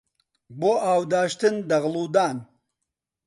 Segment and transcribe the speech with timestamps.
[0.59, 2.37] بۆ ئاو داشتن دەغڵ و دان